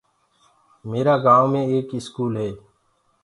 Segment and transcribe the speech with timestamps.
[0.89, 2.49] ميرآ گائونٚ مي ايڪ اسڪول هي۔